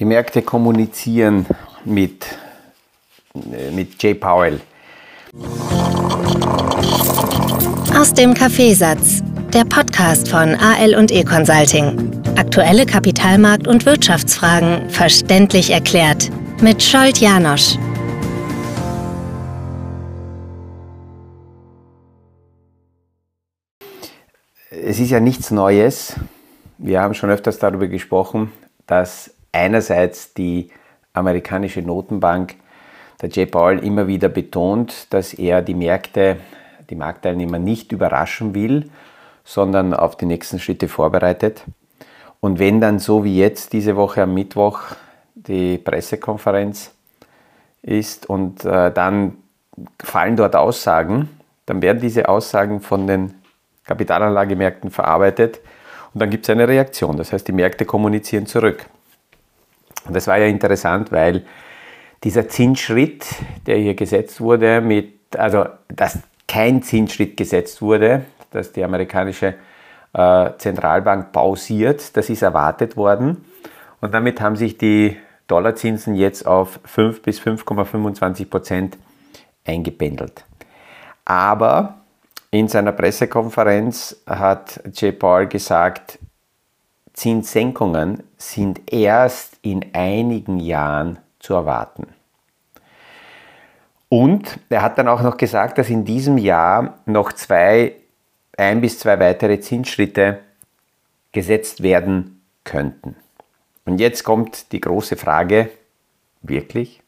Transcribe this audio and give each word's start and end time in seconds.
Die 0.00 0.06
Märkte 0.06 0.40
kommunizieren 0.40 1.44
mit, 1.84 2.24
äh, 3.34 3.70
mit 3.70 4.02
Jay 4.02 4.14
Powell. 4.14 4.58
Aus 7.94 8.14
dem 8.14 8.32
Kaffeesatz, 8.32 9.22
der 9.52 9.66
Podcast 9.66 10.30
von 10.30 10.54
AL 10.54 10.94
und 10.94 11.12
E 11.12 11.22
Consulting. 11.22 12.22
Aktuelle 12.34 12.86
Kapitalmarkt- 12.86 13.68
und 13.68 13.84
Wirtschaftsfragen 13.84 14.88
verständlich 14.88 15.70
erklärt 15.70 16.30
mit 16.62 16.82
Scholt 16.82 17.18
Janosch. 17.18 17.76
Es 24.70 24.98
ist 24.98 25.10
ja 25.10 25.20
nichts 25.20 25.50
Neues. 25.50 26.16
Wir 26.78 27.02
haben 27.02 27.12
schon 27.12 27.28
öfters 27.28 27.58
darüber 27.58 27.86
gesprochen, 27.86 28.50
dass 28.86 29.34
einerseits 29.52 30.34
die 30.34 30.70
amerikanische 31.12 31.82
Notenbank, 31.82 32.56
der 33.20 33.28
Jay 33.28 33.46
Powell, 33.46 33.84
immer 33.84 34.06
wieder 34.06 34.28
betont, 34.28 35.12
dass 35.12 35.34
er 35.34 35.62
die 35.62 35.74
Märkte, 35.74 36.36
die 36.88 36.94
Marktteilnehmer 36.94 37.58
nicht 37.58 37.92
überraschen 37.92 38.54
will, 38.54 38.90
sondern 39.44 39.94
auf 39.94 40.16
die 40.16 40.26
nächsten 40.26 40.58
Schritte 40.58 40.88
vorbereitet. 40.88 41.64
Und 42.40 42.58
wenn 42.58 42.80
dann 42.80 42.98
so 42.98 43.24
wie 43.24 43.36
jetzt 43.38 43.72
diese 43.72 43.96
Woche 43.96 44.22
am 44.22 44.34
Mittwoch 44.34 44.80
die 45.34 45.78
Pressekonferenz 45.78 46.92
ist 47.82 48.28
und 48.28 48.64
äh, 48.64 48.90
dann 48.92 49.36
fallen 50.02 50.36
dort 50.36 50.56
Aussagen, 50.56 51.28
dann 51.66 51.82
werden 51.82 52.00
diese 52.00 52.28
Aussagen 52.28 52.80
von 52.80 53.06
den 53.06 53.34
Kapitalanlagemärkten 53.84 54.90
verarbeitet 54.90 55.60
und 56.12 56.20
dann 56.20 56.30
gibt 56.30 56.44
es 56.44 56.50
eine 56.50 56.66
Reaktion. 56.66 57.16
Das 57.16 57.32
heißt, 57.32 57.46
die 57.46 57.52
Märkte 57.52 57.84
kommunizieren 57.84 58.46
zurück. 58.46 58.86
Und 60.06 60.14
das 60.14 60.26
war 60.26 60.38
ja 60.38 60.46
interessant, 60.46 61.12
weil 61.12 61.44
dieser 62.24 62.48
Zinsschritt, 62.48 63.26
der 63.66 63.76
hier 63.78 63.94
gesetzt 63.94 64.40
wurde, 64.40 64.80
mit, 64.80 65.36
also 65.36 65.66
dass 65.88 66.18
kein 66.46 66.82
Zinsschritt 66.82 67.36
gesetzt 67.36 67.80
wurde, 67.80 68.24
dass 68.50 68.72
die 68.72 68.84
amerikanische 68.84 69.54
äh, 70.12 70.50
Zentralbank 70.58 71.32
pausiert, 71.32 72.16
das 72.16 72.28
ist 72.28 72.42
erwartet 72.42 72.96
worden. 72.96 73.44
Und 74.00 74.12
damit 74.14 74.40
haben 74.40 74.56
sich 74.56 74.76
die 74.76 75.16
Dollarzinsen 75.46 76.14
jetzt 76.14 76.46
auf 76.46 76.80
5 76.84 77.22
bis 77.22 77.40
5,25 77.40 78.48
Prozent 78.48 78.98
eingependelt. 79.64 80.44
Aber 81.24 82.00
in 82.50 82.68
seiner 82.68 82.92
Pressekonferenz 82.92 84.22
hat 84.26 84.80
Jay 84.92 85.12
Paul 85.12 85.46
gesagt, 85.46 86.18
Zinssenkungen 87.12 88.22
sind 88.40 88.92
erst 88.92 89.58
in 89.62 89.84
einigen 89.92 90.58
Jahren 90.58 91.18
zu 91.40 91.54
erwarten. 91.54 92.06
Und 94.08 94.58
er 94.70 94.82
hat 94.82 94.98
dann 94.98 95.08
auch 95.08 95.22
noch 95.22 95.36
gesagt, 95.36 95.78
dass 95.78 95.90
in 95.90 96.04
diesem 96.04 96.38
Jahr 96.38 96.98
noch 97.06 97.32
zwei, 97.32 97.94
ein 98.56 98.80
bis 98.80 98.98
zwei 98.98 99.20
weitere 99.20 99.60
Zinsschritte 99.60 100.40
gesetzt 101.32 101.82
werden 101.82 102.42
könnten. 102.64 103.14
Und 103.84 104.00
jetzt 104.00 104.24
kommt 104.24 104.72
die 104.72 104.80
große 104.80 105.16
Frage, 105.16 105.70
wirklich? 106.42 107.02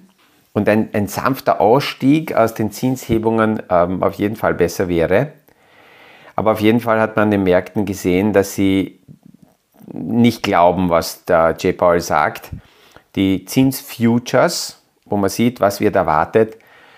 und 0.52 0.68
ein, 0.68 0.90
ein 0.92 1.08
sanfter 1.08 1.62
Ausstieg 1.62 2.36
aus 2.36 2.54
den 2.54 2.72
Zinshebungen 2.72 3.64
ähm, 3.70 4.04
auf 4.04 4.16
jeden 4.16 4.36
Fall 4.36 4.54
besser 4.54 4.90
wäre. 4.90 5.31
Aber 6.36 6.52
auf 6.52 6.60
jeden 6.60 6.81
Fall 6.81 7.00
hat 7.00 7.16
man 7.16 7.24
an 7.24 7.31
den 7.31 7.44
Märkten 7.44 7.86
gesehen, 7.86 8.34
dass 8.34 8.54
sie 8.54 9.00
nicht 9.94 10.44
glauben, 10.44 10.90
was 10.90 11.24
der 11.24 11.56
J. 11.58 11.78
Paul 11.78 12.02
sagt. 12.02 12.50
Die 13.16 13.46
Zinsfutures, 13.46 14.83
wo 15.06 15.18
man 15.18 15.30
sieht, 15.30 15.62
was 15.62 15.80
wird 15.80 15.96
erwartet 15.96 16.58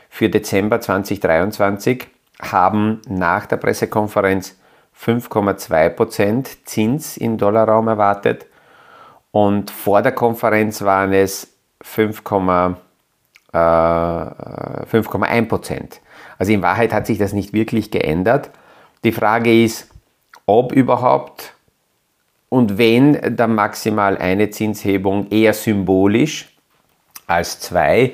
für 0.09 0.29
Dezember 0.29 0.79
2023, 0.79 2.07
haben 2.41 3.01
nach 3.07 3.45
der 3.45 3.57
Pressekonferenz 3.57 4.55
5,2% 4.99 6.65
Zins 6.65 7.17
im 7.17 7.37
Dollarraum 7.37 7.87
erwartet 7.87 8.45
und 9.31 9.71
vor 9.71 10.01
der 10.01 10.13
Konferenz 10.13 10.81
waren 10.81 11.11
es 11.11 11.53
5,1%. 11.83 12.77
Äh, 15.73 15.87
also 16.37 16.51
in 16.51 16.61
Wahrheit 16.61 16.93
hat 16.93 17.07
sich 17.07 17.17
das 17.17 17.33
nicht 17.33 17.51
wirklich 17.53 17.91
geändert. 17.91 18.49
Die 19.03 19.11
Frage 19.11 19.63
ist, 19.63 19.89
ob 20.45 20.71
überhaupt 20.71 21.53
und 22.49 22.77
wenn 22.77 23.35
dann 23.35 23.55
maximal 23.55 24.17
eine 24.17 24.49
Zinshebung 24.49 25.29
eher 25.29 25.53
symbolisch 25.53 26.54
als 27.27 27.59
zwei. 27.59 28.13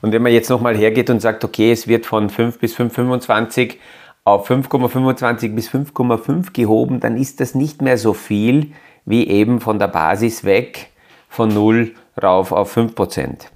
Und 0.00 0.12
wenn 0.12 0.22
man 0.22 0.32
jetzt 0.32 0.50
nochmal 0.50 0.76
hergeht 0.76 1.10
und 1.10 1.20
sagt, 1.20 1.44
okay, 1.44 1.72
es 1.72 1.86
wird 1.86 2.06
von 2.06 2.28
5 2.28 2.58
bis 2.58 2.76
5,25 2.76 3.76
auf 4.24 4.50
5,25 4.50 5.54
bis 5.54 5.68
5,5 5.70 6.52
gehoben, 6.52 7.00
dann 7.00 7.16
ist 7.16 7.40
das 7.40 7.54
nicht 7.54 7.82
mehr 7.82 7.98
so 7.98 8.12
viel 8.12 8.72
wie 9.04 9.26
eben 9.28 9.60
von 9.60 9.78
der 9.78 9.88
Basis 9.88 10.44
weg 10.44 10.90
von 11.28 11.52
0 11.52 11.92
rauf 12.22 12.52
auf 12.52 12.72
5 12.72 12.94
Prozent. 12.94 13.50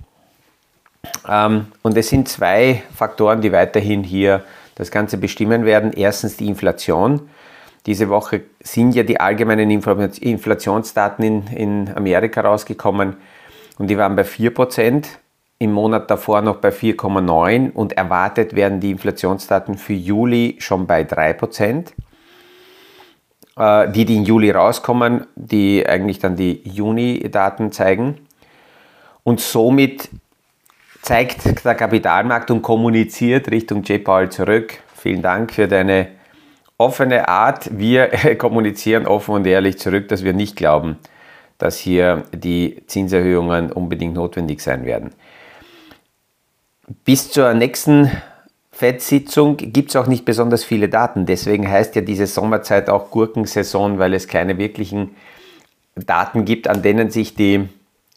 Ähm, 1.28 1.66
und 1.82 1.96
es 1.96 2.08
sind 2.08 2.28
zwei 2.28 2.82
Faktoren, 2.94 3.40
die 3.40 3.52
weiterhin 3.52 4.02
hier 4.02 4.44
das 4.74 4.90
Ganze 4.90 5.18
bestimmen 5.18 5.64
werden. 5.64 5.92
Erstens 5.92 6.36
die 6.36 6.48
Inflation. 6.48 7.28
Diese 7.86 8.08
Woche 8.08 8.42
sind 8.60 8.94
ja 8.94 9.04
die 9.04 9.20
allgemeinen 9.20 9.70
Inflationsdaten 9.70 11.24
in, 11.24 11.46
in 11.48 11.94
Amerika 11.94 12.40
rausgekommen 12.40 13.16
und 13.78 13.88
die 13.88 13.98
waren 13.98 14.16
bei 14.16 14.22
4%, 14.22 15.06
im 15.58 15.72
Monat 15.72 16.10
davor 16.10 16.42
noch 16.42 16.56
bei 16.56 16.68
4,9% 16.68 17.72
und 17.72 17.94
erwartet 17.94 18.54
werden 18.54 18.80
die 18.80 18.90
Inflationsdaten 18.90 19.78
für 19.78 19.94
Juli 19.94 20.56
schon 20.58 20.86
bei 20.86 21.02
3%. 21.02 21.92
Äh, 23.56 23.90
die, 23.90 24.04
die 24.04 24.16
in 24.16 24.24
Juli 24.24 24.50
rauskommen, 24.50 25.26
die 25.34 25.86
eigentlich 25.86 26.18
dann 26.18 26.36
die 26.36 26.60
Juni-Daten 26.64 27.72
zeigen. 27.72 28.18
Und 29.22 29.40
somit 29.40 30.10
zeigt 31.00 31.64
der 31.64 31.74
Kapitalmarkt 31.74 32.50
und 32.50 32.62
kommuniziert 32.62 33.50
Richtung 33.50 33.82
J. 33.84 34.02
Paul 34.04 34.28
zurück. 34.28 34.78
Vielen 34.94 35.22
Dank 35.22 35.52
für 35.52 35.68
deine 35.68 36.08
offene 36.78 37.28
Art. 37.28 37.70
Wir 37.78 38.08
kommunizieren 38.38 39.06
offen 39.06 39.36
und 39.36 39.46
ehrlich 39.46 39.78
zurück, 39.78 40.08
dass 40.08 40.22
wir 40.22 40.34
nicht 40.34 40.56
glauben, 40.56 40.98
dass 41.58 41.78
hier 41.78 42.24
die 42.32 42.82
Zinserhöhungen 42.86 43.72
unbedingt 43.72 44.14
notwendig 44.14 44.60
sein 44.60 44.84
werden. 44.84 45.10
Bis 47.04 47.30
zur 47.30 47.52
nächsten 47.54 48.10
FED-Sitzung 48.72 49.56
gibt 49.56 49.90
es 49.90 49.96
auch 49.96 50.06
nicht 50.06 50.24
besonders 50.24 50.62
viele 50.62 50.88
Daten. 50.88 51.26
Deswegen 51.26 51.68
heißt 51.68 51.96
ja 51.96 52.02
diese 52.02 52.26
Sommerzeit 52.26 52.90
auch 52.90 53.10
Gurkensaison, 53.10 53.98
weil 53.98 54.12
es 54.12 54.28
keine 54.28 54.58
wirklichen 54.58 55.16
Daten 55.94 56.44
gibt, 56.44 56.68
an 56.68 56.82
denen 56.82 57.10
sich 57.10 57.34
die 57.34 57.68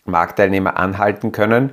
Marktteilnehmer 0.06 0.78
anhalten 0.78 1.32
können. 1.32 1.72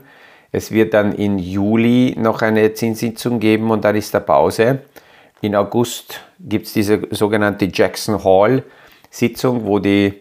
Es 0.52 0.70
wird 0.70 0.94
dann 0.94 1.12
in 1.12 1.38
Juli 1.38 2.14
noch 2.16 2.42
eine 2.42 2.72
Zinssitzung 2.74 3.40
geben 3.40 3.70
und 3.70 3.84
dann 3.84 3.96
ist 3.96 4.14
da 4.14 4.20
Pause. 4.20 4.80
In 5.40 5.56
August 5.56 6.20
gibt 6.40 6.66
es 6.66 6.72
diese 6.72 7.02
sogenannte 7.10 7.68
Jackson 7.72 8.22
Hall 8.22 8.62
Sitzung, 9.10 9.66
wo 9.66 9.78
die 9.78 10.20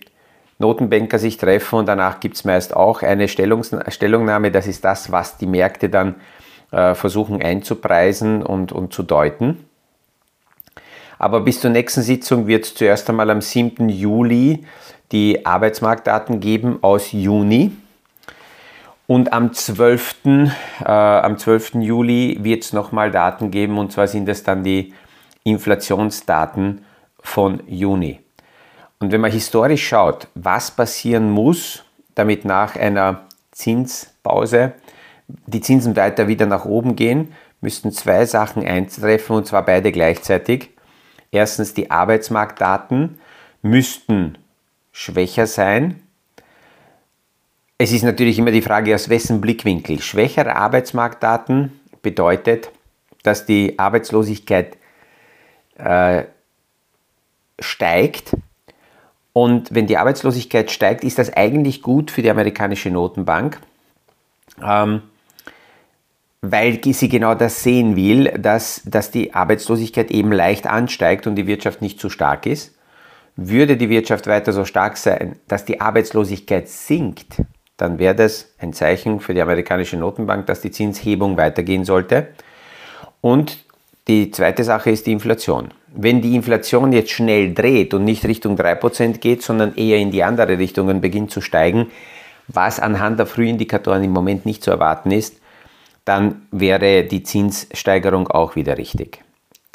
Notenbanker 0.57 1.19
sich 1.19 1.37
treffen 1.37 1.79
und 1.79 1.85
danach 1.87 2.19
gibt 2.19 2.35
es 2.35 2.45
meist 2.45 2.75
auch 2.75 3.01
eine 3.01 3.27
Stellungnahme. 3.27 4.51
Das 4.51 4.67
ist 4.67 4.85
das, 4.85 5.11
was 5.11 5.37
die 5.37 5.47
Märkte 5.47 5.89
dann 5.89 6.15
äh, 6.71 6.95
versuchen 6.95 7.41
einzupreisen 7.41 8.41
und, 8.41 8.71
und 8.71 8.93
zu 8.93 9.03
deuten. 9.03 9.65
Aber 11.17 11.41
bis 11.41 11.61
zur 11.61 11.71
nächsten 11.71 12.01
Sitzung 12.01 12.47
wird 12.47 12.65
es 12.65 12.75
zuerst 12.75 13.09
einmal 13.09 13.29
am 13.29 13.41
7. 13.41 13.89
Juli 13.89 14.65
die 15.11 15.45
Arbeitsmarktdaten 15.45 16.39
geben 16.39 16.79
aus 16.81 17.11
Juni. 17.11 17.71
Und 19.07 19.33
am 19.33 19.53
12. 19.53 20.15
Äh, 20.83 20.85
am 20.85 21.37
12. 21.37 21.75
Juli 21.75 22.39
wird 22.41 22.63
es 22.63 22.73
nochmal 22.73 23.11
Daten 23.11 23.51
geben 23.51 23.77
und 23.77 23.91
zwar 23.91 24.07
sind 24.07 24.27
es 24.29 24.43
dann 24.43 24.63
die 24.63 24.93
Inflationsdaten 25.43 26.83
von 27.19 27.61
Juni. 27.67 28.24
Und 29.05 29.11
wenn 29.11 29.21
man 29.21 29.31
historisch 29.31 29.87
schaut, 29.87 30.29
was 30.33 30.71
passieren 30.71 31.29
muss, 31.29 31.83
damit 32.15 32.43
nach 32.43 32.75
einer 32.75 33.27
Zinspause 33.51 34.73
die 35.27 35.61
Zinsen 35.61 35.95
weiter 35.95 36.27
wieder 36.27 36.47
nach 36.47 36.65
oben 36.65 36.95
gehen, 36.95 37.31
müssten 37.61 37.91
zwei 37.91 38.25
Sachen 38.25 38.65
eintreffen 38.65 39.35
und 39.35 39.45
zwar 39.45 39.63
beide 39.63 39.91
gleichzeitig. 39.91 40.71
Erstens, 41.29 41.75
die 41.75 41.91
Arbeitsmarktdaten 41.91 43.19
müssten 43.61 44.39
schwächer 44.91 45.45
sein. 45.45 46.01
Es 47.77 47.91
ist 47.91 48.01
natürlich 48.01 48.39
immer 48.39 48.49
die 48.49 48.63
Frage, 48.63 48.95
aus 48.95 49.07
wessen 49.09 49.39
Blickwinkel. 49.39 50.01
Schwächere 50.01 50.55
Arbeitsmarktdaten 50.55 51.79
bedeutet, 52.01 52.71
dass 53.21 53.45
die 53.45 53.77
Arbeitslosigkeit 53.77 54.77
äh, 55.77 56.23
steigt. 57.59 58.33
Und 59.37 59.75
wenn 59.75 59.85
die 59.85 59.97
Arbeitslosigkeit 59.97 60.71
steigt, 60.71 61.03
ist 61.03 61.19
das 61.19 61.33
eigentlich 61.33 61.81
gut 61.81 62.09
für 62.09 62.21
die 62.21 62.29
amerikanische 62.29 62.89
Notenbank. 62.89 63.59
Ähm, 64.63 65.01
weil 66.41 66.79
sie 66.81 67.09
genau 67.09 67.35
das 67.35 67.61
sehen 67.61 67.97
will, 67.97 68.31
dass, 68.39 68.81
dass 68.85 69.11
die 69.11 69.33
Arbeitslosigkeit 69.33 70.09
eben 70.09 70.31
leicht 70.31 70.67
ansteigt 70.67 71.27
und 71.27 71.35
die 71.35 71.47
Wirtschaft 71.47 71.81
nicht 71.81 71.99
zu 71.99 72.09
stark 72.09 72.45
ist. 72.45 72.75
Würde 73.35 73.75
die 73.75 73.89
Wirtschaft 73.89 74.25
weiter 74.27 74.53
so 74.53 74.63
stark 74.63 74.95
sein, 74.95 75.35
dass 75.49 75.65
die 75.65 75.81
Arbeitslosigkeit 75.81 76.69
sinkt, 76.69 77.41
dann 77.75 77.99
wäre 77.99 78.15
das 78.15 78.53
ein 78.57 78.71
Zeichen 78.71 79.19
für 79.19 79.33
die 79.33 79.41
amerikanische 79.41 79.97
Notenbank, 79.97 80.45
dass 80.45 80.61
die 80.61 80.71
Zinshebung 80.71 81.35
weitergehen 81.35 81.83
sollte. 81.83 82.29
Und 83.19 83.65
die 84.07 84.31
zweite 84.31 84.63
Sache 84.63 84.91
ist 84.91 85.07
die 85.07 85.11
Inflation. 85.11 85.71
Wenn 85.97 86.21
die 86.21 86.35
Inflation 86.35 86.91
jetzt 86.91 87.11
schnell 87.11 87.53
dreht 87.53 87.93
und 87.93 88.03
nicht 88.03 88.25
Richtung 88.25 88.55
3% 88.57 89.19
geht, 89.19 89.41
sondern 89.41 89.75
eher 89.75 89.97
in 89.97 90.11
die 90.11 90.23
andere 90.23 90.57
Richtung 90.57 90.87
und 90.87 91.01
beginnt 91.01 91.31
zu 91.31 91.41
steigen, 91.41 91.87
was 92.47 92.79
anhand 92.79 93.17
der 93.17 93.25
Frühindikatoren 93.25 94.03
im 94.03 94.11
Moment 94.11 94.45
nicht 94.45 94.63
zu 94.63 94.71
erwarten 94.71 95.11
ist, 95.11 95.37
dann 96.03 96.47
wäre 96.51 97.03
die 97.03 97.23
Zinssteigerung 97.23 98.27
auch 98.27 98.55
wieder 98.55 98.77
richtig. 98.77 99.21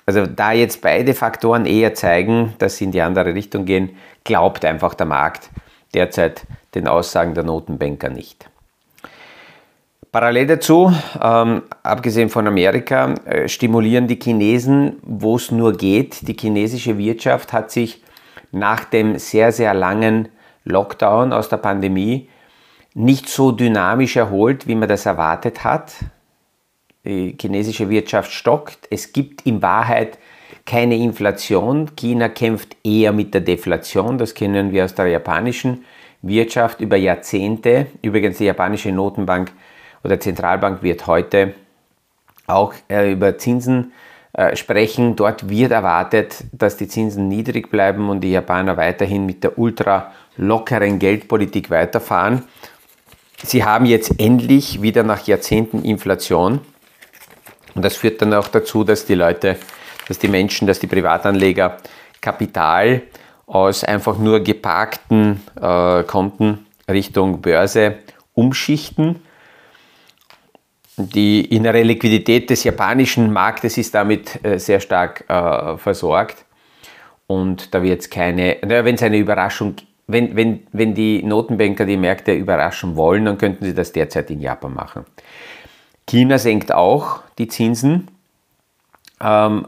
Also 0.06 0.26
da 0.26 0.52
jetzt 0.52 0.82
beide 0.82 1.14
Faktoren 1.14 1.66
eher 1.66 1.94
zeigen, 1.94 2.54
dass 2.58 2.76
sie 2.76 2.84
in 2.84 2.92
die 2.92 3.00
andere 3.00 3.34
Richtung 3.34 3.64
gehen, 3.64 3.90
glaubt 4.24 4.64
einfach 4.64 4.94
der 4.94 5.06
Markt 5.06 5.50
derzeit 5.94 6.46
den 6.74 6.86
Aussagen 6.86 7.34
der 7.34 7.44
Notenbanker 7.44 8.10
nicht. 8.10 8.48
Parallel 10.12 10.46
dazu, 10.46 10.92
ähm, 11.22 11.62
abgesehen 11.82 12.30
von 12.30 12.46
Amerika, 12.46 13.14
äh, 13.24 13.48
stimulieren 13.48 14.08
die 14.08 14.18
Chinesen, 14.20 14.98
wo 15.02 15.36
es 15.36 15.50
nur 15.50 15.72
geht. 15.72 16.26
Die 16.26 16.36
chinesische 16.38 16.98
Wirtschaft 16.98 17.52
hat 17.52 17.70
sich 17.70 18.02
nach 18.50 18.84
dem 18.84 19.18
sehr, 19.18 19.52
sehr 19.52 19.72
langen 19.72 20.28
Lockdown 20.64 21.32
aus 21.32 21.48
der 21.48 21.58
Pandemie 21.58 22.28
nicht 22.94 23.28
so 23.28 23.52
dynamisch 23.52 24.16
erholt, 24.16 24.66
wie 24.66 24.74
man 24.74 24.88
das 24.88 25.06
erwartet 25.06 25.62
hat 25.62 25.92
die 27.04 27.36
chinesische 27.40 27.88
Wirtschaft 27.88 28.32
stockt. 28.32 28.86
Es 28.90 29.12
gibt 29.12 29.46
in 29.46 29.62
Wahrheit 29.62 30.18
keine 30.66 30.96
Inflation. 30.96 31.90
China 31.96 32.28
kämpft 32.28 32.76
eher 32.84 33.12
mit 33.12 33.32
der 33.34 33.40
Deflation. 33.40 34.18
Das 34.18 34.34
kennen 34.34 34.72
wir 34.72 34.84
aus 34.84 34.94
der 34.94 35.06
japanischen 35.06 35.84
Wirtschaft 36.22 36.80
über 36.80 36.96
Jahrzehnte. 36.96 37.86
Übrigens, 38.02 38.38
die 38.38 38.44
japanische 38.44 38.92
Notenbank 38.92 39.52
oder 40.02 40.20
Zentralbank 40.20 40.82
wird 40.82 41.06
heute 41.06 41.54
auch 42.46 42.74
äh, 42.88 43.12
über 43.12 43.38
Zinsen 43.38 43.92
äh, 44.32 44.56
sprechen. 44.56 45.16
Dort 45.16 45.48
wird 45.48 45.72
erwartet, 45.72 46.44
dass 46.52 46.76
die 46.76 46.88
Zinsen 46.88 47.28
niedrig 47.28 47.70
bleiben 47.70 48.08
und 48.08 48.20
die 48.20 48.32
Japaner 48.32 48.76
weiterhin 48.76 49.26
mit 49.26 49.44
der 49.44 49.58
ultra 49.58 50.12
lockeren 50.36 50.98
Geldpolitik 50.98 51.70
weiterfahren. 51.70 52.44
Sie 53.42 53.64
haben 53.64 53.86
jetzt 53.86 54.20
endlich 54.20 54.82
wieder 54.82 55.02
nach 55.02 55.26
Jahrzehnten 55.26 55.82
Inflation 55.82 56.60
und 57.74 57.84
das 57.84 57.96
führt 57.96 58.20
dann 58.20 58.34
auch 58.34 58.48
dazu, 58.48 58.84
dass 58.84 59.06
die 59.06 59.14
Leute, 59.14 59.56
dass 60.08 60.18
die 60.18 60.28
Menschen, 60.28 60.66
dass 60.66 60.80
die 60.80 60.86
Privatanleger 60.86 61.78
Kapital 62.20 63.02
aus 63.46 63.82
einfach 63.82 64.18
nur 64.18 64.40
geparkten 64.40 65.40
äh, 65.60 66.02
Konten 66.04 66.66
Richtung 66.88 67.40
Börse 67.40 67.96
umschichten. 68.34 69.22
Die 71.08 71.44
innere 71.54 71.82
Liquidität 71.82 72.50
des 72.50 72.64
japanischen 72.64 73.32
Marktes 73.32 73.78
ist 73.78 73.94
damit 73.94 74.44
äh, 74.44 74.58
sehr 74.58 74.80
stark 74.80 75.24
äh, 75.28 75.76
versorgt. 75.78 76.44
Und 77.26 77.74
da 77.74 77.82
wird 77.82 78.00
es 78.00 78.10
keine, 78.10 78.56
wenn 78.62 78.94
es 78.94 79.02
eine 79.02 79.18
Überraschung, 79.18 79.76
wenn, 80.08 80.34
wenn, 80.34 80.66
wenn 80.72 80.94
die 80.94 81.22
Notenbanker 81.22 81.86
die 81.86 81.96
Märkte 81.96 82.32
überraschen 82.32 82.96
wollen, 82.96 83.24
dann 83.24 83.38
könnten 83.38 83.64
sie 83.64 83.74
das 83.74 83.92
derzeit 83.92 84.30
in 84.30 84.40
Japan 84.40 84.74
machen. 84.74 85.04
China 86.06 86.38
senkt 86.38 86.72
auch 86.72 87.20
die 87.38 87.46
Zinsen, 87.46 88.08
ähm, 89.20 89.66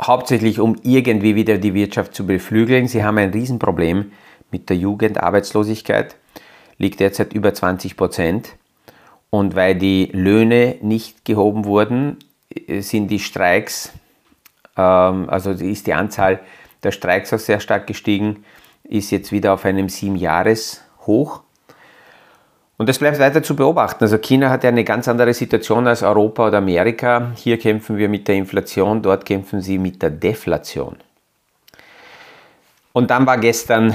hauptsächlich 0.00 0.60
um 0.60 0.76
irgendwie 0.84 1.34
wieder 1.34 1.58
die 1.58 1.74
Wirtschaft 1.74 2.14
zu 2.14 2.26
beflügeln. 2.26 2.86
Sie 2.86 3.02
haben 3.02 3.18
ein 3.18 3.30
Riesenproblem 3.30 4.12
mit 4.52 4.70
der 4.70 4.76
Jugendarbeitslosigkeit, 4.76 6.16
liegt 6.78 7.00
derzeit 7.00 7.32
über 7.32 7.52
20 7.52 7.96
Prozent. 7.96 8.54
Und 9.30 9.54
weil 9.54 9.76
die 9.76 10.10
Löhne 10.12 10.76
nicht 10.82 11.24
gehoben 11.24 11.64
wurden, 11.64 12.18
äh, 12.54 12.80
sind 12.80 13.08
die 13.08 13.20
Streiks, 13.20 13.92
ähm, 14.76 15.30
also 15.30 15.50
ist 15.50 15.86
die 15.86 15.94
Anzahl 15.94 16.40
der 16.82 16.90
Streiks 16.92 17.32
auch 17.32 17.38
sehr 17.38 17.60
stark 17.60 17.86
gestiegen, 17.86 18.44
ist 18.84 19.10
jetzt 19.10 19.30
wieder 19.30 19.54
auf 19.54 19.64
einem 19.64 19.88
Siebenjahres-Hoch. 19.88 21.42
Und 22.76 22.88
das 22.88 22.98
bleibt 22.98 23.18
weiter 23.18 23.42
zu 23.42 23.54
beobachten. 23.54 24.02
Also 24.02 24.16
China 24.18 24.48
hat 24.48 24.64
ja 24.64 24.70
eine 24.70 24.84
ganz 24.84 25.06
andere 25.06 25.34
Situation 25.34 25.86
als 25.86 26.02
Europa 26.02 26.48
oder 26.48 26.58
Amerika. 26.58 27.32
Hier 27.36 27.58
kämpfen 27.58 27.98
wir 27.98 28.08
mit 28.08 28.26
der 28.26 28.36
Inflation, 28.36 29.02
dort 29.02 29.26
kämpfen 29.26 29.60
sie 29.60 29.78
mit 29.78 30.00
der 30.00 30.10
Deflation. 30.10 30.96
Und 32.92 33.10
dann 33.10 33.26
war 33.26 33.36
gestern 33.36 33.94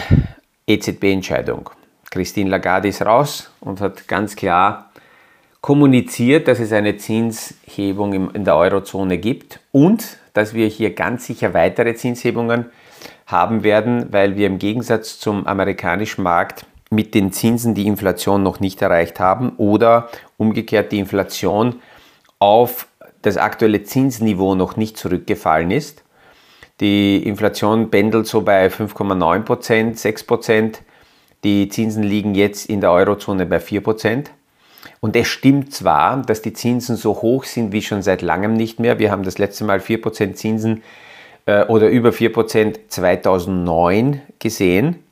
EZB-Entscheidung. 0.68 1.70
Christine 2.12 2.50
Lagarde 2.50 2.88
ist 2.88 3.02
raus 3.02 3.52
und 3.60 3.82
hat 3.82 4.08
ganz 4.08 4.36
klar 4.36 4.92
kommuniziert, 5.66 6.48
dass 6.48 6.60
es 6.60 6.72
eine 6.72 6.96
Zinshebung 6.96 8.30
in 8.36 8.46
der 8.46 8.56
Eurozone 8.56 9.18
gibt 9.18 9.60
und 9.72 10.20
dass 10.34 10.54
wir 10.54 10.68
hier 10.68 10.94
ganz 10.94 11.26
sicher 11.26 11.56
weitere 11.56 11.96
Zinshebungen 11.96 12.66
haben 13.26 13.64
werden, 13.64 14.06
weil 14.12 14.36
wir 14.36 14.46
im 14.46 14.60
Gegensatz 14.60 15.18
zum 15.18 15.48
amerikanischen 15.48 16.22
Markt 16.22 16.68
mit 16.92 17.16
den 17.16 17.32
Zinsen 17.32 17.74
die 17.74 17.88
Inflation 17.88 18.44
noch 18.44 18.60
nicht 18.60 18.80
erreicht 18.84 19.20
haben 19.20 19.54
oder 19.58 20.10
umgekehrt 20.38 20.92
die 20.92 21.00
Inflation 21.00 21.78
auf 22.38 22.88
das 23.24 23.38
aktuelle 23.38 23.82
Zinsniveau 23.82 24.54
noch 24.54 24.78
nicht 24.78 24.98
zurückgefallen 24.98 25.72
ist. 25.72 26.04
Die 26.80 27.24
Inflation 27.24 27.90
pendelt 27.90 28.28
so 28.28 28.42
bei 28.42 28.68
5,9 28.68 29.40
Prozent, 29.40 29.98
6 29.98 30.26
Prozent. 30.26 30.84
Die 31.44 31.70
Zinsen 31.70 32.04
liegen 32.04 32.36
jetzt 32.36 32.70
in 32.70 32.82
der 32.82 32.92
Eurozone 32.92 33.48
bei 33.48 33.60
4 33.60 33.82
Prozent. 33.82 34.30
Und 35.00 35.16
es 35.16 35.28
stimmt 35.28 35.74
zwar, 35.74 36.22
dass 36.22 36.42
die 36.42 36.54
Zinsen 36.54 36.96
so 36.96 37.22
hoch 37.22 37.44
sind 37.44 37.72
wie 37.72 37.82
schon 37.82 38.02
seit 38.02 38.22
langem 38.22 38.54
nicht 38.54 38.80
mehr. 38.80 39.00
Wir 39.00 39.12
haben 39.12 39.24
das 39.24 39.38
letzte 39.38 39.64
Mal 39.64 39.80
4 39.80 40.02
Prozent 40.02 40.38
Zinsen 40.38 40.84
äh, 41.46 41.66
oder 41.66 41.90
über 41.90 42.12
4 42.12 42.34
Prozent 42.34 42.80
2009 42.90 44.22
gesehen. 44.40 45.04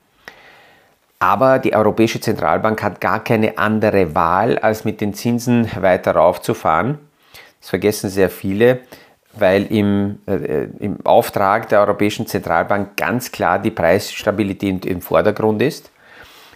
Aber 1.19 1.59
die 1.59 1.73
Europäische 1.73 2.19
Zentralbank 2.19 2.83
hat 2.83 2.99
gar 2.99 3.23
keine 3.23 3.57
andere 3.57 4.13
Wahl, 4.13 4.59
als 4.59 4.83
mit 4.83 4.99
den 4.99 5.13
Zinsen 5.13 5.69
weiter 5.79 6.15
raufzufahren. 6.15 6.99
Das 7.61 7.69
vergessen 7.69 8.09
sehr 8.09 8.29
viele, 8.29 8.81
weil 9.31 9.65
im, 9.67 10.19
äh, 10.27 10.65
im 10.79 10.97
Auftrag 11.05 11.69
der 11.69 11.79
Europäischen 11.79 12.27
Zentralbank 12.27 12.97
ganz 12.97 13.31
klar 13.31 13.57
die 13.57 13.71
Preisstabilität 13.71 14.85
im 14.85 15.01
Vordergrund 15.01 15.61
ist. 15.61 15.91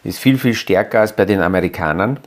ist 0.04 0.20
viel, 0.20 0.38
viel 0.38 0.54
stärker 0.54 1.00
als 1.00 1.14
bei 1.14 1.24
den 1.24 1.42
Amerikanern. 1.42 2.20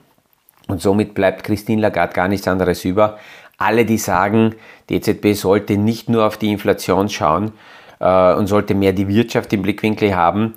Und 0.69 0.81
somit 0.81 1.15
bleibt 1.15 1.45
Christine 1.45 1.83
Lagarde 1.83 2.13
gar 2.13 2.29
nichts 2.29 2.47
anderes 2.49 2.85
über. 2.85 3.19
Alle, 3.59 3.85
die 3.85 3.99
sagen, 3.99 4.55
die 4.89 4.97
EZB 4.97 5.35
sollte 5.35 5.77
nicht 5.77 6.09
nur 6.09 6.27
auf 6.27 6.37
die 6.37 6.51
Inflation 6.51 7.09
schauen 7.09 7.53
äh, 7.99 8.35
und 8.35 8.47
sollte 8.47 8.75
mehr 8.75 8.93
die 8.93 9.09
Wirtschaft 9.09 9.53
im 9.53 9.63
Blickwinkel 9.63 10.15
haben, 10.15 10.55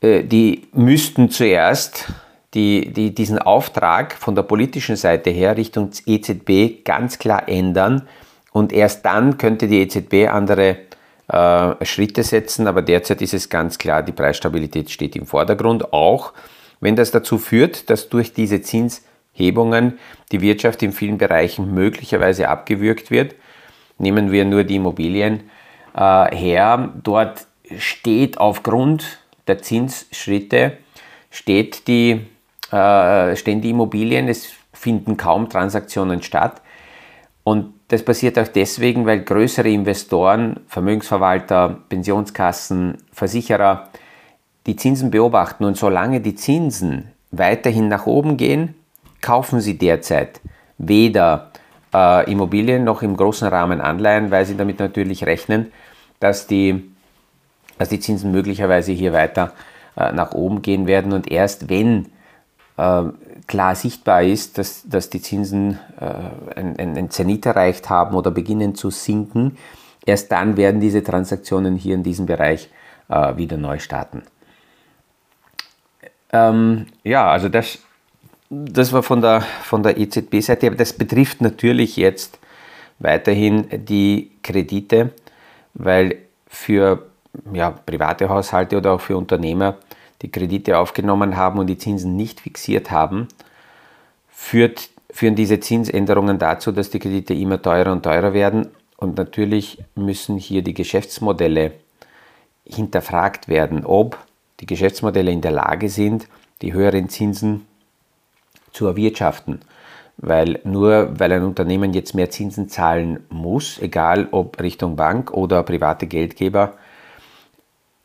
äh, 0.00 0.22
die 0.22 0.68
müssten 0.72 1.30
zuerst 1.30 2.06
die, 2.54 2.92
die, 2.92 3.14
diesen 3.14 3.38
Auftrag 3.38 4.14
von 4.14 4.34
der 4.34 4.42
politischen 4.42 4.96
Seite 4.96 5.30
her 5.30 5.56
Richtung 5.56 5.90
EZB 6.06 6.84
ganz 6.84 7.18
klar 7.18 7.48
ändern. 7.48 8.08
Und 8.52 8.72
erst 8.72 9.04
dann 9.04 9.36
könnte 9.38 9.68
die 9.68 9.82
EZB 9.82 10.28
andere 10.30 10.78
äh, 11.28 11.84
Schritte 11.84 12.22
setzen. 12.22 12.66
Aber 12.66 12.82
derzeit 12.82 13.20
ist 13.22 13.34
es 13.34 13.48
ganz 13.48 13.78
klar, 13.78 14.02
die 14.02 14.12
Preisstabilität 14.12 14.90
steht 14.90 15.16
im 15.16 15.26
Vordergrund, 15.26 15.92
auch 15.92 16.32
wenn 16.80 16.96
das 16.96 17.10
dazu 17.10 17.38
führt, 17.38 17.90
dass 17.90 18.08
durch 18.08 18.32
diese 18.32 18.62
Zins 18.62 19.02
Hebungen 19.38 19.98
die 20.32 20.40
Wirtschaft 20.40 20.82
in 20.82 20.92
vielen 20.92 21.18
Bereichen 21.18 21.72
möglicherweise 21.74 22.48
abgewürgt 22.48 23.10
wird. 23.10 23.34
Nehmen 23.98 24.30
wir 24.32 24.44
nur 24.44 24.64
die 24.64 24.76
Immobilien 24.76 25.50
äh, 25.94 26.36
her. 26.36 26.92
Dort 27.02 27.46
steht 27.78 28.38
aufgrund 28.38 29.18
der 29.46 29.62
Zinsschritte 29.62 30.78
steht 31.30 31.86
die, 31.88 32.26
äh, 32.70 33.36
stehen 33.36 33.60
die 33.60 33.70
Immobilien, 33.70 34.28
es 34.28 34.52
finden 34.72 35.16
kaum 35.16 35.48
Transaktionen 35.48 36.22
statt. 36.22 36.62
Und 37.44 37.74
das 37.88 38.04
passiert 38.04 38.38
auch 38.38 38.48
deswegen, 38.48 39.06
weil 39.06 39.20
größere 39.20 39.70
Investoren, 39.70 40.60
Vermögensverwalter, 40.68 41.78
Pensionskassen, 41.88 42.98
Versicherer 43.12 43.88
die 44.66 44.76
Zinsen 44.76 45.10
beobachten. 45.10 45.64
Und 45.64 45.78
solange 45.78 46.20
die 46.20 46.34
Zinsen 46.34 47.12
weiterhin 47.30 47.88
nach 47.88 48.06
oben 48.06 48.36
gehen, 48.36 48.74
kaufen 49.20 49.60
sie 49.60 49.78
derzeit 49.78 50.40
weder 50.78 51.50
äh, 51.94 52.30
Immobilien 52.30 52.84
noch 52.84 53.02
im 53.02 53.16
großen 53.16 53.48
Rahmen 53.48 53.80
Anleihen, 53.80 54.30
weil 54.30 54.46
sie 54.46 54.56
damit 54.56 54.78
natürlich 54.78 55.26
rechnen, 55.26 55.72
dass 56.20 56.46
die, 56.46 56.90
dass 57.78 57.88
die 57.88 58.00
Zinsen 58.00 58.30
möglicherweise 58.30 58.92
hier 58.92 59.12
weiter 59.12 59.52
äh, 59.96 60.12
nach 60.12 60.32
oben 60.32 60.62
gehen 60.62 60.86
werden. 60.86 61.12
Und 61.12 61.30
erst 61.30 61.68
wenn 61.68 62.06
äh, 62.76 63.02
klar 63.46 63.74
sichtbar 63.74 64.22
ist, 64.22 64.58
dass, 64.58 64.82
dass 64.88 65.10
die 65.10 65.20
Zinsen 65.20 65.78
äh, 66.00 66.58
ein, 66.60 66.96
ein 66.96 67.10
Zenit 67.10 67.46
erreicht 67.46 67.90
haben 67.90 68.14
oder 68.14 68.30
beginnen 68.30 68.74
zu 68.74 68.90
sinken, 68.90 69.56
erst 70.06 70.30
dann 70.32 70.56
werden 70.56 70.80
diese 70.80 71.02
Transaktionen 71.02 71.76
hier 71.76 71.94
in 71.94 72.02
diesem 72.02 72.26
Bereich 72.26 72.70
äh, 73.08 73.36
wieder 73.36 73.56
neu 73.56 73.78
starten. 73.78 74.22
Ähm, 76.32 76.86
ja, 77.04 77.30
also 77.30 77.48
das 77.48 77.78
das 78.50 78.92
war 78.92 79.02
von 79.02 79.20
der, 79.20 79.42
von 79.42 79.82
der 79.82 79.98
EZB-Seite, 79.98 80.68
aber 80.68 80.76
das 80.76 80.92
betrifft 80.92 81.40
natürlich 81.40 81.96
jetzt 81.96 82.38
weiterhin 82.98 83.66
die 83.70 84.30
Kredite, 84.42 85.10
weil 85.74 86.16
für 86.46 87.06
ja, 87.52 87.70
private 87.70 88.28
Haushalte 88.28 88.76
oder 88.76 88.92
auch 88.92 89.00
für 89.00 89.16
Unternehmer, 89.16 89.76
die 90.22 90.30
Kredite 90.30 90.78
aufgenommen 90.78 91.36
haben 91.36 91.58
und 91.58 91.66
die 91.68 91.78
Zinsen 91.78 92.16
nicht 92.16 92.40
fixiert 92.40 92.90
haben, 92.90 93.28
führt, 94.30 94.88
führen 95.10 95.36
diese 95.36 95.60
Zinsänderungen 95.60 96.38
dazu, 96.38 96.72
dass 96.72 96.90
die 96.90 96.98
Kredite 96.98 97.34
immer 97.34 97.60
teurer 97.62 97.92
und 97.92 98.02
teurer 98.02 98.32
werden. 98.32 98.68
Und 98.96 99.16
natürlich 99.16 99.78
müssen 99.94 100.38
hier 100.38 100.62
die 100.62 100.74
Geschäftsmodelle 100.74 101.72
hinterfragt 102.64 103.46
werden, 103.46 103.84
ob 103.84 104.18
die 104.58 104.66
Geschäftsmodelle 104.66 105.30
in 105.30 105.40
der 105.40 105.52
Lage 105.52 105.88
sind, 105.88 106.26
die 106.62 106.72
höheren 106.72 107.08
Zinsen 107.08 107.66
zu 108.72 108.86
erwirtschaften. 108.86 109.60
Weil 110.16 110.60
nur 110.64 111.18
weil 111.18 111.32
ein 111.32 111.44
Unternehmen 111.44 111.92
jetzt 111.92 112.14
mehr 112.14 112.30
Zinsen 112.30 112.68
zahlen 112.68 113.20
muss, 113.30 113.78
egal 113.80 114.28
ob 114.32 114.60
Richtung 114.60 114.96
Bank 114.96 115.32
oder 115.32 115.62
private 115.62 116.06
Geldgeber, 116.06 116.74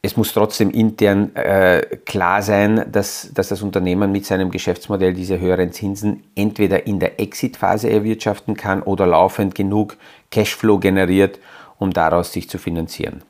es 0.05 0.17
muss 0.17 0.33
trotzdem 0.33 0.69
intern 0.69 1.33
äh, 1.35 1.81
klar 2.05 2.41
sein, 2.41 2.85
dass, 2.91 3.29
dass 3.33 3.47
das 3.47 3.61
Unternehmen 3.61 4.11
mit 4.11 4.25
seinem 4.25 4.51
Geschäftsmodell 4.51 5.13
diese 5.13 5.39
höheren 5.39 5.71
Zinsen 5.71 6.25
entweder 6.35 6.85
in 6.85 6.99
der 6.99 7.21
Exit-Phase 7.21 7.89
erwirtschaften 7.89 8.57
kann 8.57 8.83
oder 8.83 9.07
laufend 9.07 9.55
genug 9.55 9.95
Cashflow 10.29 10.77
generiert, 10.79 11.39
um 11.79 11.93
daraus 11.93 12.33
sich 12.33 12.49
zu 12.49 12.57
finanzieren. 12.57 13.21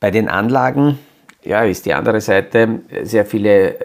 Bei 0.00 0.10
den 0.10 0.28
Anlagen 0.28 0.98
ja, 1.44 1.62
ist 1.62 1.86
die 1.86 1.94
andere 1.94 2.20
Seite. 2.20 2.80
Sehr 3.04 3.24
viele 3.24 3.78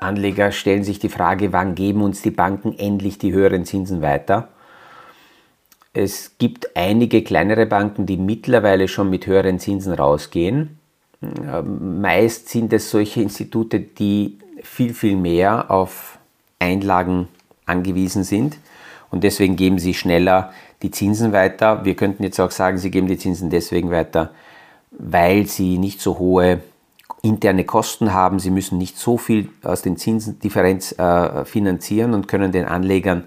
Anleger 0.00 0.52
stellen 0.52 0.84
sich 0.84 0.98
die 0.98 1.08
Frage, 1.08 1.52
wann 1.52 1.74
geben 1.74 2.02
uns 2.02 2.22
die 2.22 2.30
Banken 2.30 2.78
endlich 2.78 3.18
die 3.18 3.32
höheren 3.32 3.64
Zinsen 3.64 4.02
weiter? 4.02 4.48
Es 5.92 6.36
gibt 6.38 6.76
einige 6.76 7.22
kleinere 7.22 7.66
Banken, 7.66 8.06
die 8.06 8.16
mittlerweile 8.16 8.88
schon 8.88 9.10
mit 9.10 9.26
höheren 9.26 9.58
Zinsen 9.58 9.92
rausgehen. 9.92 10.78
Meist 11.20 12.48
sind 12.48 12.72
es 12.72 12.90
solche 12.90 13.20
Institute, 13.20 13.80
die 13.80 14.38
viel, 14.62 14.94
viel 14.94 15.16
mehr 15.16 15.70
auf 15.70 16.18
Einlagen 16.58 17.28
angewiesen 17.66 18.24
sind 18.24 18.58
und 19.10 19.24
deswegen 19.24 19.56
geben 19.56 19.78
sie 19.78 19.94
schneller 19.94 20.52
die 20.82 20.90
Zinsen 20.90 21.32
weiter. 21.32 21.84
Wir 21.84 21.94
könnten 21.94 22.22
jetzt 22.22 22.40
auch 22.40 22.50
sagen, 22.50 22.78
sie 22.78 22.90
geben 22.90 23.06
die 23.06 23.18
Zinsen 23.18 23.50
deswegen 23.50 23.90
weiter, 23.90 24.30
weil 24.90 25.46
sie 25.46 25.78
nicht 25.78 26.00
so 26.00 26.18
hohe 26.18 26.60
interne 27.22 27.64
Kosten 27.64 28.12
haben. 28.12 28.38
Sie 28.38 28.50
müssen 28.50 28.78
nicht 28.78 28.98
so 28.98 29.18
viel 29.18 29.48
aus 29.62 29.82
den 29.82 29.96
Zinsendifferenz 29.96 30.92
äh, 30.98 31.44
finanzieren 31.44 32.14
und 32.14 32.28
können 32.28 32.52
den 32.52 32.64
Anlegern 32.64 33.24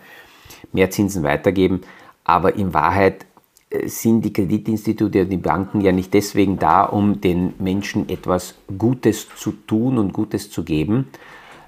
mehr 0.72 0.90
Zinsen 0.90 1.24
weitergeben. 1.24 1.82
Aber 2.24 2.56
in 2.56 2.74
Wahrheit 2.74 3.26
äh, 3.70 3.88
sind 3.88 4.24
die 4.24 4.34
Kreditinstitute 4.34 5.24
und 5.24 5.30
die 5.30 5.38
Banken 5.38 5.82
ja 5.82 5.92
nicht 5.92 6.14
deswegen 6.14 6.60
da, 6.60 6.84
um 6.84 7.22
den 7.22 7.54
Menschen 7.60 8.10
etwas 8.10 8.56
Gutes 8.78 9.28
zu 9.36 9.52
tun 9.52 9.98
und 9.98 10.14
Gutes 10.14 10.50
zu 10.50 10.64
geben, 10.64 11.10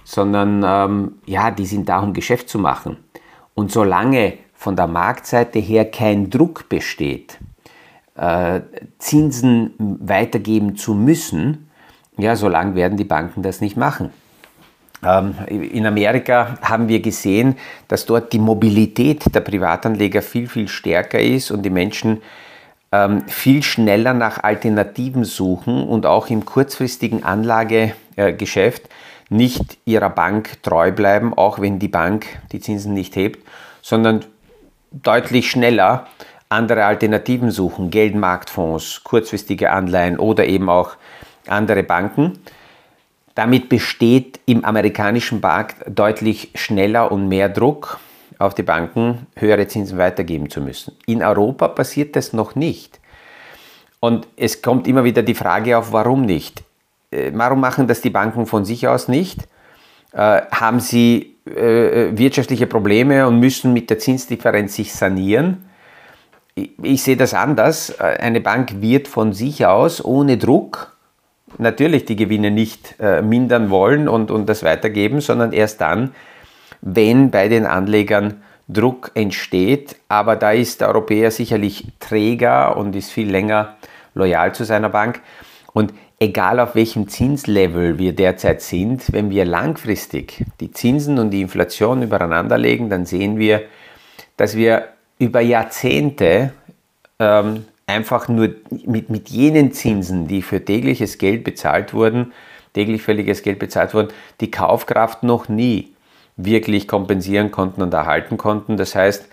sondern 0.03 0.63
ähm, 0.65 1.15
ja, 1.25 1.51
die 1.51 1.65
sind 1.65 1.89
da, 1.89 1.99
um 1.99 2.13
Geschäft 2.13 2.49
zu 2.49 2.59
machen. 2.59 2.97
Und 3.53 3.71
solange 3.71 4.33
von 4.53 4.75
der 4.75 4.87
Marktseite 4.87 5.59
her 5.59 5.89
kein 5.89 6.29
Druck 6.29 6.69
besteht, 6.69 7.39
äh, 8.15 8.61
Zinsen 8.97 9.73
weitergeben 9.77 10.75
zu 10.75 10.93
müssen, 10.93 11.64
ja, 12.17 12.35
so 12.35 12.47
lange 12.47 12.75
werden 12.75 12.97
die 12.97 13.03
Banken 13.03 13.43
das 13.43 13.61
nicht 13.61 13.77
machen. 13.77 14.11
Ähm, 15.03 15.35
in 15.47 15.85
Amerika 15.85 16.57
haben 16.61 16.87
wir 16.87 17.01
gesehen, 17.01 17.57
dass 17.87 18.05
dort 18.05 18.33
die 18.33 18.39
Mobilität 18.39 19.23
der 19.33 19.41
Privatanleger 19.41 20.21
viel, 20.21 20.47
viel 20.47 20.67
stärker 20.67 21.19
ist 21.19 21.51
und 21.51 21.63
die 21.63 21.69
Menschen 21.69 22.21
ähm, 22.91 23.27
viel 23.27 23.61
schneller 23.61 24.13
nach 24.13 24.43
Alternativen 24.43 25.23
suchen 25.23 25.87
und 25.87 26.05
auch 26.05 26.29
im 26.29 26.45
kurzfristigen 26.45 27.23
Anlagegeschäft 27.23 28.89
nicht 29.29 29.77
ihrer 29.85 30.09
Bank 30.09 30.61
treu 30.63 30.91
bleiben, 30.91 31.33
auch 31.33 31.59
wenn 31.59 31.79
die 31.79 31.87
Bank 31.87 32.27
die 32.51 32.59
Zinsen 32.59 32.93
nicht 32.93 33.15
hebt, 33.15 33.45
sondern 33.81 34.23
deutlich 34.91 35.49
schneller 35.49 36.07
andere 36.47 36.85
Alternativen 36.85 37.51
suchen, 37.51 37.89
Geldmarktfonds, 37.89 39.03
kurzfristige 39.03 39.71
Anleihen 39.71 40.19
oder 40.19 40.45
eben 40.45 40.69
auch 40.69 40.95
andere 41.47 41.83
Banken. 41.83 42.39
Damit 43.35 43.67
besteht 43.67 44.39
im 44.45 44.63
amerikanischen 44.63 45.41
Markt 45.41 45.77
deutlich 45.87 46.51
schneller 46.55 47.11
und 47.11 47.27
mehr 47.27 47.49
Druck 47.49 47.99
auf 48.37 48.55
die 48.55 48.63
Banken, 48.63 49.27
höhere 49.35 49.67
Zinsen 49.67 49.97
weitergeben 49.97 50.49
zu 50.49 50.61
müssen. 50.61 50.95
In 51.05 51.21
Europa 51.21 51.67
passiert 51.67 52.15
das 52.15 52.33
noch 52.33 52.55
nicht. 52.55 52.99
Und 53.99 54.27
es 54.37 54.61
kommt 54.61 54.87
immer 54.87 55.03
wieder 55.03 55.23
die 55.23 55.35
Frage 55.35 55.77
auf, 55.77 55.91
warum 55.91 56.25
nicht? 56.25 56.63
Äh, 57.11 57.31
warum 57.33 57.59
machen 57.59 57.87
das 57.87 58.01
die 58.01 58.09
Banken 58.09 58.45
von 58.45 58.65
sich 58.65 58.87
aus 58.87 59.07
nicht? 59.07 59.47
Äh, 60.13 60.41
haben 60.51 60.79
sie 60.79 61.35
äh, 61.45 62.17
wirtschaftliche 62.17 62.67
Probleme 62.67 63.27
und 63.27 63.39
müssen 63.39 63.73
mit 63.73 63.89
der 63.89 63.99
Zinsdifferenz 63.99 64.75
sich 64.75 64.93
sanieren? 64.93 65.65
Ich, 66.55 66.71
ich 66.81 67.03
sehe 67.03 67.17
das 67.17 67.33
anders. 67.33 67.99
Eine 67.99 68.41
Bank 68.41 68.81
wird 68.81 69.07
von 69.07 69.33
sich 69.33 69.65
aus 69.65 70.03
ohne 70.03 70.37
Druck 70.37 70.94
natürlich 71.57 72.05
die 72.05 72.15
Gewinne 72.15 72.51
nicht 72.51 72.95
äh, 72.99 73.21
mindern 73.21 73.69
wollen 73.69 74.07
und, 74.07 74.31
und 74.31 74.47
das 74.47 74.63
weitergeben, 74.63 75.21
sondern 75.21 75.53
erst 75.53 75.81
dann, 75.81 76.11
wenn 76.81 77.31
bei 77.31 77.47
den 77.47 77.65
Anlegern 77.65 78.41
Druck 78.67 79.11
entsteht. 79.13 79.95
Aber 80.07 80.35
da 80.35 80.51
ist 80.51 80.81
der 80.81 80.89
Europäer 80.89 81.31
sicherlich 81.31 81.87
träger 81.99 82.77
und 82.77 82.95
ist 82.95 83.11
viel 83.11 83.29
länger 83.29 83.75
loyal 84.13 84.53
zu 84.55 84.63
seiner 84.63 84.89
Bank. 84.89 85.21
Und 85.73 85.93
egal 86.19 86.59
auf 86.59 86.75
welchem 86.75 87.07
Zinslevel 87.07 87.99
wir 87.99 88.13
derzeit 88.13 88.61
sind, 88.61 89.11
wenn 89.11 89.29
wir 89.29 89.45
langfristig 89.45 90.45
die 90.59 90.71
Zinsen 90.71 91.19
und 91.19 91.31
die 91.31 91.41
Inflation 91.41 92.01
übereinander 92.01 92.57
legen, 92.57 92.89
dann 92.89 93.05
sehen 93.05 93.37
wir, 93.37 93.63
dass 94.37 94.55
wir 94.55 94.89
über 95.19 95.41
Jahrzehnte 95.41 96.51
ähm, 97.19 97.65
einfach 97.87 98.27
nur 98.27 98.49
mit, 98.85 99.09
mit 99.09 99.29
jenen 99.29 99.71
Zinsen, 99.71 100.27
die 100.27 100.41
für 100.41 100.63
tägliches 100.63 101.17
Geld 101.17 101.43
bezahlt 101.43 101.93
wurden, 101.93 102.33
täglich 102.73 103.01
fälliges 103.01 103.43
Geld 103.43 103.59
bezahlt 103.59 103.93
wurden, 103.93 104.09
die 104.41 104.51
Kaufkraft 104.51 105.23
noch 105.23 105.47
nie 105.49 105.93
wirklich 106.37 106.87
kompensieren 106.87 107.51
konnten 107.51 107.81
und 107.81 107.93
erhalten 107.93 108.37
konnten. 108.37 108.77
Das 108.77 108.95
heißt, 108.95 109.27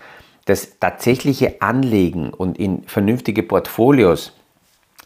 das 0.45 0.79
tatsächliche 0.79 1.61
Anlegen 1.61 2.29
und 2.29 2.57
in 2.57 2.83
vernünftige 2.83 3.43
Portfolios, 3.43 4.33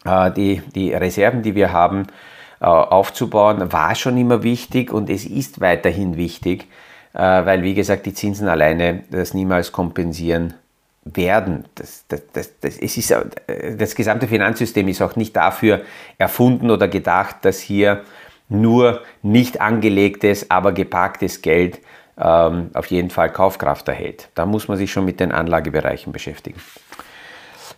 äh, 0.05 0.31
die, 0.31 0.61
die 0.75 0.93
Reserven, 0.93 1.41
die 1.41 1.55
wir 1.55 1.71
haben, 1.71 2.07
äh, 2.59 2.65
aufzubauen, 2.65 3.71
war 3.71 3.95
schon 3.95 4.17
immer 4.17 4.43
wichtig 4.43 4.91
und 4.91 5.09
es 5.09 5.25
ist 5.25 5.61
weiterhin 5.61 6.17
wichtig, 6.17 6.67
äh, 7.13 7.19
weil, 7.19 7.63
wie 7.63 7.75
gesagt, 7.75 8.05
die 8.05 8.13
Zinsen 8.13 8.47
alleine 8.47 9.03
das 9.09 9.33
niemals 9.33 9.71
kompensieren 9.71 10.53
werden. 11.13 11.65
Das, 11.75 12.05
das, 12.07 12.21
das, 12.33 12.59
das, 12.59 12.77
es 12.77 12.97
ist, 12.97 13.15
das 13.77 13.95
gesamte 13.95 14.27
Finanzsystem 14.27 14.87
ist 14.87 15.01
auch 15.01 15.15
nicht 15.15 15.35
dafür 15.35 15.81
erfunden 16.17 16.71
oder 16.71 16.87
gedacht, 16.87 17.37
dass 17.43 17.59
hier 17.59 18.03
nur 18.49 19.01
nicht 19.21 19.61
angelegtes, 19.61 20.49
aber 20.49 20.71
geparktes 20.71 21.41
Geld 21.41 21.79
ähm, 22.17 22.71
auf 22.73 22.87
jeden 22.87 23.09
Fall 23.09 23.31
Kaufkraft 23.31 23.87
erhält. 23.87 24.29
Da 24.35 24.45
muss 24.45 24.67
man 24.67 24.77
sich 24.77 24.91
schon 24.91 25.05
mit 25.05 25.19
den 25.19 25.31
Anlagebereichen 25.31 26.11
beschäftigen. 26.11 26.59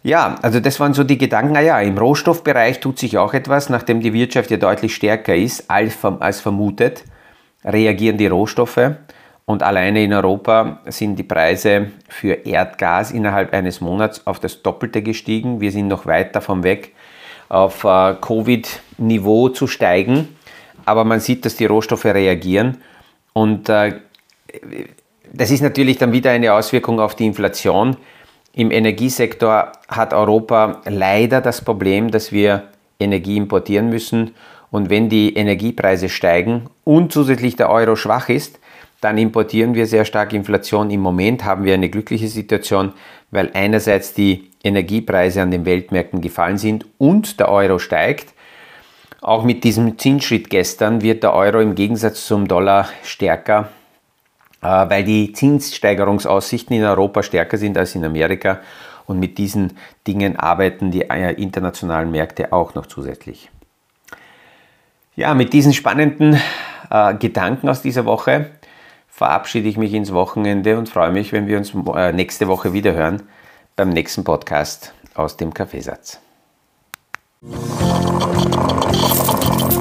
Ja, 0.02 0.36
also 0.42 0.60
das 0.62 0.80
waren 0.80 0.94
so 0.94 1.04
die 1.04 1.18
Gedanken. 1.18 1.54
Naja, 1.54 1.80
im 1.82 1.98
Rohstoffbereich 1.98 2.80
tut 2.80 3.00
sich 3.00 3.18
auch 3.18 3.34
etwas, 3.34 3.70
nachdem 3.70 4.00
die 4.00 4.14
Wirtschaft 4.14 4.50
ja 4.50 4.58
deutlich 4.58 4.96
stärker 4.96 5.36
ist 5.36 5.70
als 5.70 6.40
vermutet, 6.40 7.04
reagieren 7.66 8.18
die 8.18 8.28
Rohstoffe. 8.28 8.92
Und 9.50 9.64
alleine 9.64 10.04
in 10.04 10.14
Europa 10.14 10.78
sind 10.86 11.16
die 11.16 11.24
Preise 11.24 11.88
für 12.08 12.34
Erdgas 12.46 13.10
innerhalb 13.10 13.52
eines 13.52 13.82
Monats 13.82 14.28
auf 14.28 14.40
das 14.40 14.62
Doppelte 14.62 15.02
gestiegen. 15.02 15.60
Wir 15.60 15.72
sind 15.72 15.88
noch 15.88 16.06
weit 16.06 16.36
davon 16.36 16.62
weg, 16.62 16.94
auf 17.50 17.84
äh, 17.84 18.14
Covid-Niveau 18.22 19.50
zu 19.50 19.66
steigen. 19.66 20.38
Aber 20.86 21.04
man 21.04 21.20
sieht, 21.20 21.46
dass 21.46 21.56
die 21.56 21.66
Rohstoffe 21.66 22.06
reagieren. 22.06 22.78
Und 23.34 23.70
äh, 23.70 23.94
das 25.34 25.50
ist 25.50 25.62
natürlich 25.62 25.98
dann 25.98 26.12
wieder 26.12 26.30
eine 26.30 26.54
Auswirkung 26.54 27.00
auf 27.00 27.16
die 27.16 27.26
Inflation. 27.26 27.98
Im 28.54 28.70
Energiesektor 28.70 29.72
hat 29.88 30.14
Europa 30.14 30.84
leider 30.86 31.42
das 31.42 31.62
Problem, 31.62 32.12
dass 32.12 32.32
wir 32.32 32.66
Energie 33.00 33.38
importieren 33.38 33.90
müssen. 33.90 34.36
Und 34.70 34.92
wenn 34.92 35.10
die 35.10 35.34
Energiepreise 35.34 36.08
steigen 36.08 36.68
und 36.84 37.12
zusätzlich 37.12 37.56
der 37.56 37.72
Euro 37.72 37.96
schwach 37.96 38.30
ist, 38.30 38.60
dann 39.02 39.18
importieren 39.18 39.76
wir 39.76 39.86
sehr 39.86 40.06
stark 40.06 40.34
Inflation. 40.34 40.92
Im 40.92 41.02
Moment 41.02 41.46
haben 41.46 41.64
wir 41.64 41.74
eine 41.74 41.90
glückliche 41.90 42.28
Situation, 42.28 42.94
weil 43.32 43.52
einerseits 43.54 44.14
die 44.14 44.50
Energiepreise 44.64 45.42
an 45.42 45.52
den 45.52 45.66
Weltmärkten 45.66 46.22
gefallen 46.22 46.58
sind 46.58 46.86
und 46.98 47.40
der 47.40 47.50
Euro 47.50 47.80
steigt. 47.80 48.34
Auch 49.22 49.44
mit 49.44 49.64
diesem 49.64 49.98
Zinsschritt 49.98 50.50
gestern 50.50 51.02
wird 51.02 51.24
der 51.24 51.34
Euro 51.34 51.60
im 51.60 51.76
Gegensatz 51.76 52.26
zum 52.26 52.48
Dollar 52.48 52.90
stärker 53.04 53.70
äh, 54.62 54.68
weil 54.68 55.04
die 55.04 55.32
Zinssteigerungsaussichten 55.32 56.76
in 56.76 56.84
Europa 56.84 57.24
stärker 57.24 57.58
sind 57.58 57.78
als 57.78 57.96
in 57.96 58.04
Amerika. 58.04 58.60
Und 59.06 59.20
mit 59.20 59.38
diesen 59.38 59.78
Dingen 60.06 60.36
arbeiten 60.36 60.92
die 60.92 61.10
äh, 61.10 61.34
internationalen 61.34 62.12
Märkte 62.12 62.54
auch 62.54 62.76
noch 62.76 62.86
zusätzlich. 62.86 63.50
Ja, 65.16 65.34
mit 65.34 65.54
diesen 65.54 65.74
spannenden 65.74 66.40
äh, 66.90 67.14
Gedanken 67.16 67.70
aus 67.70 67.82
dieser 67.82 68.06
Woche 68.06 68.52
verabschiede 69.20 69.68
ich 69.68 69.76
mich 69.76 69.94
ins 69.94 70.14
Wochenende 70.14 70.78
und 70.78 70.88
freue 70.88 71.12
mich, 71.12 71.34
wenn 71.34 71.46
wir 71.46 71.58
uns 71.58 71.74
äh, 71.94 72.14
nächste 72.14 72.48
Woche 72.48 72.72
wieder 72.72 72.94
hören 72.94 73.24
beim 73.76 73.90
nächsten 73.90 74.24
Podcast 74.24 74.94
aus 75.14 75.36
dem 75.36 75.54
Kaffeesatz. 75.54 76.20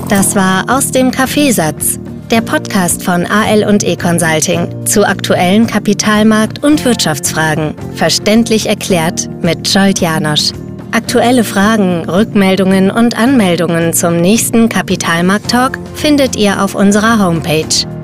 Das 0.08 0.34
war 0.34 0.64
aus 0.68 0.90
dem 0.90 1.12
Kaffeesatz 1.12 2.00
der 2.32 2.40
Podcast 2.40 3.04
von 3.04 3.26
AL 3.26 3.62
und 3.62 3.84
E 3.84 3.94
Consulting 3.94 4.84
zu 4.84 5.06
aktuellen 5.06 5.68
Kapitalmarkt- 5.68 6.64
und 6.64 6.84
Wirtschaftsfragen. 6.84 7.76
Verständlich 7.94 8.68
erklärt 8.68 9.30
mit 9.40 9.68
Scholt 9.68 10.00
Janosch. 10.00 10.50
Aktuelle 10.90 11.44
Fragen, 11.44 12.08
Rückmeldungen 12.08 12.90
und 12.90 13.16
Anmeldungen 13.16 13.92
zum 13.92 14.16
nächsten 14.16 14.68
Kapitalmarkt-Talk 14.68 15.78
findet 15.94 16.34
ihr 16.34 16.60
auf 16.60 16.74
unserer 16.74 17.24
Homepage 17.24 17.97